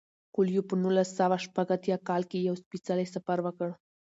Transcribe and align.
کویلیو 0.33 0.67
په 0.69 0.75
نولس 0.83 1.09
سوه 1.19 1.35
شپږ 1.45 1.67
اتیا 1.75 1.97
کال 2.09 2.21
کې 2.29 2.37
یو 2.47 2.55
سپیڅلی 2.63 3.05
سفر 3.15 3.37
وکړ. 3.43 3.69